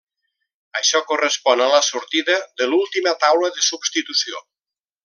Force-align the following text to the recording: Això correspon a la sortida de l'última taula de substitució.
Això 0.79 1.01
correspon 1.11 1.61
a 1.65 1.69
la 1.75 1.83
sortida 1.89 2.39
de 2.63 2.71
l'última 2.73 3.17
taula 3.27 3.53
de 3.59 3.71
substitució. 3.71 4.47